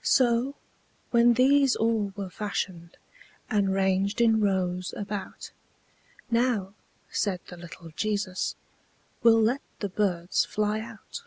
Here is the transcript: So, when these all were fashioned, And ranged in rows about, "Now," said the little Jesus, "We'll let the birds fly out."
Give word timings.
So, 0.00 0.54
when 1.10 1.34
these 1.34 1.76
all 1.76 2.10
were 2.16 2.30
fashioned, 2.30 2.96
And 3.50 3.74
ranged 3.74 4.22
in 4.22 4.40
rows 4.40 4.94
about, 4.96 5.50
"Now," 6.30 6.72
said 7.10 7.40
the 7.48 7.58
little 7.58 7.90
Jesus, 7.90 8.54
"We'll 9.22 9.42
let 9.42 9.60
the 9.80 9.90
birds 9.90 10.46
fly 10.46 10.80
out." 10.80 11.24